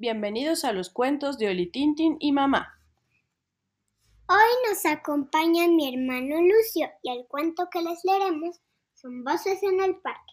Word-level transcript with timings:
Bienvenidos 0.00 0.64
a 0.64 0.72
los 0.72 0.88
cuentos 0.88 1.36
de 1.36 1.50
Oli 1.50 1.70
Tintin 1.70 2.16
y 2.20 2.32
Mamá. 2.32 2.80
Hoy 4.28 4.50
nos 4.66 4.86
acompaña 4.86 5.68
mi 5.68 5.94
hermano 5.94 6.40
Lucio 6.40 6.90
y 7.02 7.10
el 7.10 7.26
cuento 7.26 7.68
que 7.70 7.82
les 7.82 8.02
leeremos 8.02 8.62
son 8.94 9.22
Voces 9.22 9.62
en 9.62 9.78
el 9.82 9.96
Parque, 9.96 10.32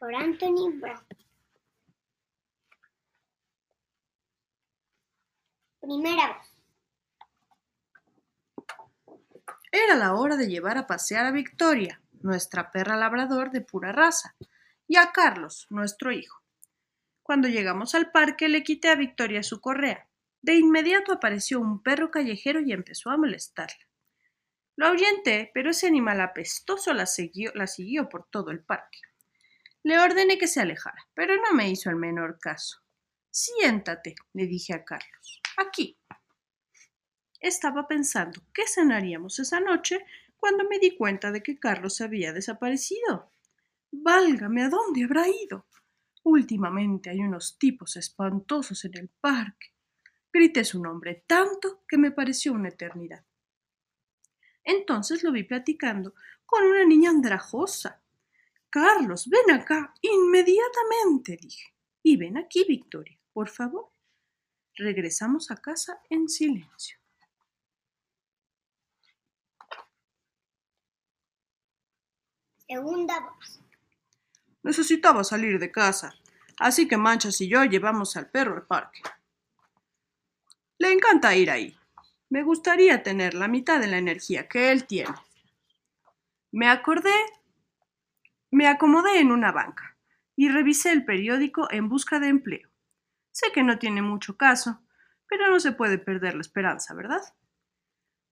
por 0.00 0.12
Anthony 0.12 0.72
Brown. 0.80 1.06
Primera 5.78 6.38
voz. 6.38 6.48
Era 9.70 9.94
la 9.94 10.14
hora 10.14 10.36
de 10.36 10.48
llevar 10.48 10.78
a 10.78 10.88
pasear 10.88 11.26
a 11.26 11.30
Victoria, 11.30 12.02
nuestra 12.22 12.72
perra 12.72 12.96
labrador 12.96 13.52
de 13.52 13.60
pura 13.60 13.92
raza, 13.92 14.34
y 14.88 14.96
a 14.96 15.12
Carlos, 15.12 15.68
nuestro 15.70 16.10
hijo. 16.10 16.42
Cuando 17.26 17.48
llegamos 17.48 17.96
al 17.96 18.12
parque 18.12 18.48
le 18.48 18.62
quité 18.62 18.88
a 18.88 18.94
Victoria 18.94 19.42
su 19.42 19.60
correa. 19.60 20.08
De 20.42 20.54
inmediato 20.54 21.12
apareció 21.12 21.58
un 21.58 21.82
perro 21.82 22.12
callejero 22.12 22.60
y 22.60 22.72
empezó 22.72 23.10
a 23.10 23.16
molestarla. 23.16 23.84
Lo 24.76 24.86
ahuyenté, 24.86 25.50
pero 25.52 25.70
ese 25.70 25.88
animal 25.88 26.20
apestoso 26.20 26.94
la 26.94 27.04
siguió, 27.06 28.08
por 28.08 28.28
todo 28.30 28.52
el 28.52 28.62
parque. 28.62 29.00
Le 29.82 29.98
ordené 29.98 30.38
que 30.38 30.46
se 30.46 30.60
alejara, 30.60 31.08
pero 31.14 31.34
no 31.34 31.52
me 31.52 31.68
hizo 31.68 31.90
el 31.90 31.96
menor 31.96 32.38
caso. 32.38 32.80
Siéntate, 33.28 34.14
le 34.32 34.46
dije 34.46 34.74
a 34.74 34.84
Carlos. 34.84 35.42
Aquí. 35.56 35.98
Estaba 37.40 37.88
pensando 37.88 38.40
qué 38.54 38.68
cenaríamos 38.68 39.40
esa 39.40 39.58
noche 39.58 39.98
cuando 40.36 40.62
me 40.68 40.78
di 40.78 40.96
cuenta 40.96 41.32
de 41.32 41.42
que 41.42 41.58
Carlos 41.58 42.00
había 42.00 42.32
desaparecido. 42.32 43.32
Válgame, 43.90 44.62
¿a 44.62 44.68
dónde 44.68 45.02
habrá 45.02 45.26
ido? 45.26 45.66
Últimamente 46.26 47.08
hay 47.08 47.20
unos 47.20 47.56
tipos 47.56 47.94
espantosos 47.96 48.84
en 48.84 48.98
el 48.98 49.08
parque. 49.08 49.68
Grité 50.32 50.64
su 50.64 50.82
nombre 50.82 51.22
tanto 51.24 51.84
que 51.86 51.98
me 51.98 52.10
pareció 52.10 52.52
una 52.52 52.70
eternidad. 52.70 53.24
Entonces 54.64 55.22
lo 55.22 55.30
vi 55.30 55.44
platicando 55.44 56.14
con 56.44 56.64
una 56.64 56.84
niña 56.84 57.10
andrajosa. 57.10 58.02
Carlos, 58.68 59.28
ven 59.28 59.54
acá, 59.54 59.94
inmediatamente, 60.02 61.38
dije. 61.40 61.72
Y 62.02 62.16
ven 62.16 62.38
aquí, 62.38 62.64
Victoria, 62.66 63.16
por 63.32 63.48
favor. 63.48 63.92
Regresamos 64.74 65.52
a 65.52 65.56
casa 65.58 66.02
en 66.10 66.28
silencio. 66.28 66.98
Segunda 72.66 73.20
voz. 73.20 73.65
Necesitaba 74.66 75.22
salir 75.22 75.60
de 75.60 75.70
casa, 75.70 76.16
así 76.58 76.88
que 76.88 76.96
Manchas 76.96 77.40
y 77.40 77.48
yo 77.48 77.62
llevamos 77.62 78.16
al 78.16 78.28
perro 78.28 78.56
al 78.56 78.66
parque. 78.66 79.00
Le 80.78 80.90
encanta 80.90 81.36
ir 81.36 81.52
ahí. 81.52 81.78
Me 82.30 82.42
gustaría 82.42 83.04
tener 83.04 83.34
la 83.34 83.46
mitad 83.46 83.78
de 83.78 83.86
la 83.86 83.98
energía 83.98 84.48
que 84.48 84.72
él 84.72 84.84
tiene. 84.84 85.14
Me 86.50 86.68
acordé, 86.68 87.14
me 88.50 88.66
acomodé 88.66 89.20
en 89.20 89.30
una 89.30 89.52
banca 89.52 89.96
y 90.34 90.48
revisé 90.48 90.90
el 90.90 91.04
periódico 91.04 91.68
en 91.70 91.88
busca 91.88 92.18
de 92.18 92.26
empleo. 92.26 92.68
Sé 93.30 93.52
que 93.52 93.62
no 93.62 93.78
tiene 93.78 94.02
mucho 94.02 94.36
caso, 94.36 94.80
pero 95.28 95.48
no 95.48 95.60
se 95.60 95.70
puede 95.70 95.98
perder 95.98 96.34
la 96.34 96.40
esperanza, 96.40 96.92
¿verdad? 96.92 97.22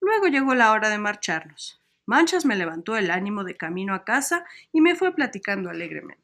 Luego 0.01 0.27
llegó 0.27 0.57
la 0.57 0.73
hora 0.73 0.89
de 0.89 0.99
marcharnos. 0.99 1.81
Manchas 2.07 2.45
me 2.45 2.57
levantó 2.57 2.97
el 2.97 3.13
ánimo 3.13 3.45
de 3.45 3.57
camino 3.57 3.95
a 3.95 4.05
casa 4.05 4.45
y 4.73 4.81
me 4.81 4.97
fue 4.97 5.15
platicando 5.15 5.71
alegremente. 5.71 6.24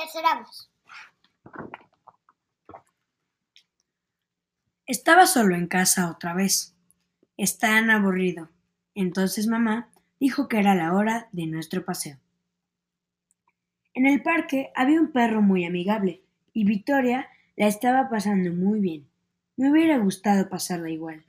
Tercera 0.00 0.40
voz. 0.40 0.70
Estaba 4.86 5.26
solo 5.26 5.54
en 5.54 5.66
casa 5.66 6.10
otra 6.10 6.32
vez. 6.32 6.74
Es 7.36 7.58
aburrido. 7.62 8.48
Entonces 8.94 9.46
mamá 9.46 9.90
dijo 10.18 10.48
que 10.48 10.58
era 10.58 10.74
la 10.74 10.94
hora 10.94 11.28
de 11.32 11.46
nuestro 11.46 11.84
paseo. 11.84 12.16
En 13.92 14.06
el 14.06 14.22
parque 14.22 14.72
había 14.74 15.00
un 15.00 15.12
perro 15.12 15.42
muy 15.42 15.66
amigable 15.66 16.22
y 16.54 16.64
Victoria 16.64 17.28
la 17.56 17.66
estaba 17.66 18.08
pasando 18.08 18.52
muy 18.52 18.80
bien. 18.80 19.06
Me 19.56 19.70
hubiera 19.70 19.98
gustado 19.98 20.48
pasarla 20.48 20.88
igual. 20.88 21.26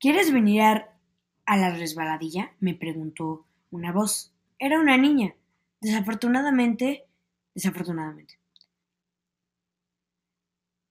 ¿Quieres 0.00 0.32
venir 0.32 0.62
a 0.62 1.56
la 1.56 1.70
resbaladilla? 1.70 2.52
me 2.58 2.74
preguntó 2.74 3.45
una 3.70 3.92
voz. 3.92 4.32
Era 4.58 4.78
una 4.80 4.96
niña. 4.96 5.34
Desafortunadamente, 5.80 7.06
desafortunadamente. 7.54 8.38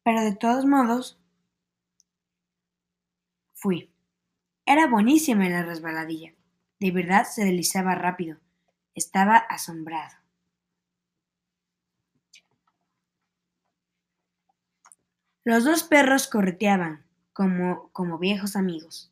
Pero 0.03 0.21
de 0.21 0.35
todos 0.35 0.65
modos, 0.65 1.19
fui. 3.53 3.91
Era 4.65 4.87
buenísima 4.87 5.45
en 5.45 5.53
la 5.53 5.63
resbaladilla. 5.63 6.33
De 6.79 6.91
verdad 6.91 7.25
se 7.25 7.43
deslizaba 7.43 7.95
rápido. 7.95 8.37
Estaba 8.93 9.37
asombrado. 9.37 10.15
Los 15.43 15.63
dos 15.63 15.83
perros 15.83 16.27
correteaban, 16.27 17.05
como, 17.31 17.89
como 17.91 18.17
viejos 18.17 18.55
amigos. 18.55 19.11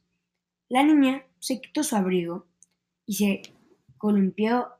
La 0.68 0.81
niña 0.81 1.24
se 1.40 1.62
quitó 1.62 1.84
su 1.84 1.95
abrigo 1.95 2.47
y 3.06 3.16
se 3.16 3.41
columpió 3.97 4.74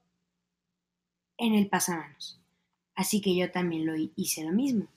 en 1.38 1.54
el 1.56 1.68
pasamanos. 1.68 2.42
Así 2.96 3.22
que 3.22 3.36
yo 3.36 3.52
también 3.52 3.86
lo 3.86 3.94
hice 4.16 4.44
lo 4.44 4.52
mismo. 4.52 4.88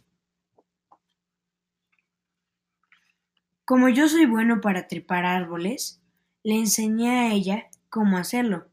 Como 3.65 3.89
yo 3.89 4.09
soy 4.09 4.27
bueno 4.27 4.61
para 4.61 4.87
trepar 4.87 5.25
árboles, 5.25 6.01
le 6.43 6.57
enseñé 6.57 7.11
a 7.11 7.33
ella 7.33 7.69
cómo 7.89 8.17
hacerlo. 8.17 8.69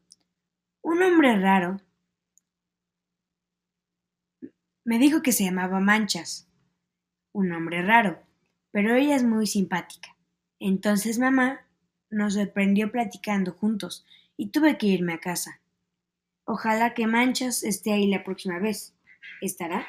Un 0.82 1.02
hombre 1.02 1.36
raro 1.38 1.80
me 4.84 4.98
dijo 4.98 5.22
que 5.22 5.32
se 5.32 5.44
llamaba 5.44 5.80
Manchas. 5.80 6.46
Un 7.32 7.52
hombre 7.52 7.82
raro, 7.82 8.22
pero 8.70 8.94
ella 8.94 9.16
es 9.16 9.24
muy 9.24 9.46
simpática. 9.46 10.14
Entonces 10.60 11.18
mamá 11.18 11.66
nos 12.14 12.34
sorprendió 12.34 12.90
platicando 12.90 13.52
juntos 13.52 14.04
y 14.36 14.48
tuve 14.48 14.78
que 14.78 14.86
irme 14.86 15.14
a 15.14 15.20
casa. 15.20 15.60
Ojalá 16.44 16.94
que 16.94 17.06
Manchas 17.06 17.62
esté 17.62 17.92
ahí 17.92 18.06
la 18.06 18.24
próxima 18.24 18.58
vez. 18.58 18.94
¿Estará? 19.40 19.86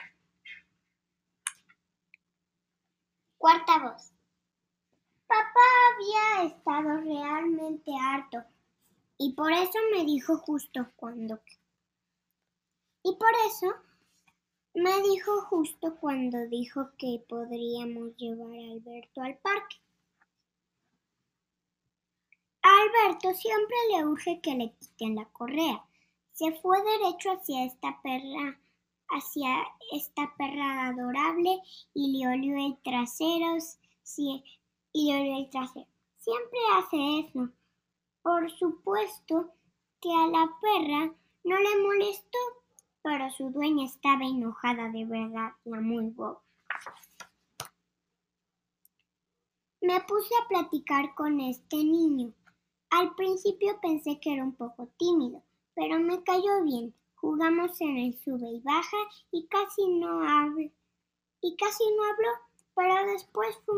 Cuarta 3.37 3.79
voz. 3.79 4.11
Papá 5.27 5.59
había 5.93 6.49
estado 6.49 7.01
realmente 7.01 7.91
harto 7.99 8.43
y 9.17 9.33
por 9.33 9.51
eso 9.51 9.77
me 9.91 10.05
dijo 10.05 10.37
justo 10.37 10.91
cuando 10.95 11.39
y 13.03 13.15
por 13.17 13.29
eso 13.47 13.75
me 14.73 15.01
dijo 15.03 15.41
justo 15.41 15.95
cuando 16.01 16.47
dijo 16.47 16.89
que 16.97 17.23
podríamos 17.29 18.15
llevar 18.17 18.57
a 18.57 18.71
Alberto 18.71 19.21
al 19.21 19.37
parque. 19.37 19.77
A 22.63 22.74
Alberto 22.85 23.33
siempre 23.33 23.75
le 23.91 24.05
urge 24.05 24.41
que 24.41 24.55
le 24.55 24.73
quiten 24.73 25.15
la 25.15 25.25
correa. 25.25 25.85
Se 26.33 26.51
fue 26.61 26.77
derecho 26.83 27.31
hacia 27.31 27.65
esta 27.65 27.99
perra, 28.01 28.59
hacia 29.09 29.63
esta 29.91 30.33
perra 30.37 30.87
adorable 30.87 31.61
y 31.93 32.17
le 32.17 32.27
olió 32.27 32.57
el 32.57 32.77
trasero, 32.83 33.57
y 34.17 34.43
le 34.93 35.21
olió 35.21 35.37
el 35.37 35.49
trasero. 35.49 35.87
Siempre 36.17 36.59
hace 36.77 37.19
eso. 37.19 37.49
Por 38.21 38.51
supuesto 38.51 39.53
que 40.01 40.09
a 40.11 40.27
la 40.27 40.49
perra 40.61 41.13
no 41.43 41.59
le 41.59 41.77
molestó, 41.83 42.39
pero 43.01 43.29
su 43.31 43.51
dueña 43.51 43.85
estaba 43.85 44.25
enojada 44.25 44.89
de 44.89 45.05
verdad, 45.05 45.51
la 45.63 45.79
muy 45.79 46.09
boba. 46.09 46.41
Me 49.81 50.01
puse 50.01 50.33
a 50.35 50.47
platicar 50.47 51.13
con 51.13 51.39
este 51.39 51.77
niño. 51.77 52.33
Al 52.89 53.15
principio 53.15 53.79
pensé 53.81 54.19
que 54.19 54.33
era 54.33 54.43
un 54.43 54.55
poco 54.55 54.87
tímido, 54.97 55.43
pero 55.73 55.99
me 55.99 56.23
cayó 56.23 56.63
bien. 56.63 56.93
Jugamos 57.15 57.79
en 57.81 57.97
el 57.97 58.17
sube 58.19 58.47
y 58.47 58.59
baja 58.61 58.97
y 59.31 59.47
casi 59.47 59.87
no 59.87 60.21
habló, 60.21 60.69
y 61.41 61.55
casi 61.57 61.83
no 61.95 62.03
habló, 62.03 62.29
pero 62.75 63.11
después 63.11 63.57
fue 63.65 63.75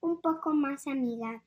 un, 0.00 0.20
poco 0.20 0.50
más 0.52 0.86
amigable. 0.86 1.42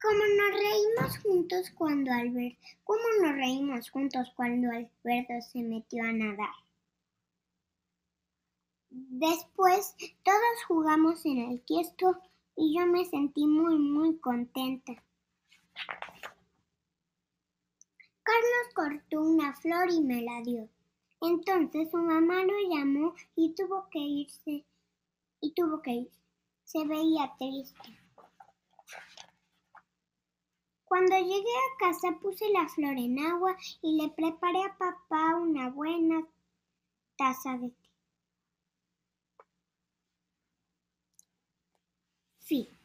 Como 0.00 0.24
nos 0.24 0.52
reímos 0.52 1.18
juntos 1.22 1.70
cuando 1.70 2.12
Alberto, 2.12 2.58
como 2.84 3.02
nos 3.22 3.32
reímos 3.32 3.90
juntos 3.90 4.32
cuando 4.36 4.68
Alberto 4.68 5.34
se 5.50 5.62
metió 5.62 6.04
a 6.04 6.12
nadar. 6.12 6.67
Después 8.90 9.94
todos 10.22 10.64
jugamos 10.66 11.24
en 11.26 11.38
el 11.38 11.62
kiosco 11.62 12.18
y 12.56 12.78
yo 12.78 12.86
me 12.86 13.04
sentí 13.04 13.46
muy 13.46 13.78
muy 13.78 14.18
contenta. 14.18 14.92
Carlos 18.22 18.74
cortó 18.74 19.20
una 19.22 19.54
flor 19.54 19.90
y 19.90 20.00
me 20.00 20.22
la 20.22 20.42
dio. 20.42 20.68
Entonces 21.20 21.90
su 21.90 21.96
mamá 21.96 22.44
lo 22.44 22.54
llamó 22.70 23.14
y 23.34 23.54
tuvo 23.54 23.88
que 23.90 23.98
irse. 23.98 24.64
Y 25.40 25.52
tuvo 25.52 25.82
que 25.82 25.92
irse. 25.92 26.18
Se 26.64 26.84
veía 26.86 27.34
triste. 27.38 27.98
Cuando 30.84 31.16
llegué 31.18 31.34
a 31.34 31.78
casa 31.78 32.18
puse 32.20 32.48
la 32.50 32.68
flor 32.68 32.96
en 32.96 33.18
agua 33.18 33.56
y 33.82 34.00
le 34.00 34.08
preparé 34.10 34.62
a 34.62 34.76
papá 34.78 35.36
una 35.36 35.68
buena 35.70 36.26
taza 37.16 37.58
de 37.58 37.68
té. 37.68 37.87
feet. 42.48 42.77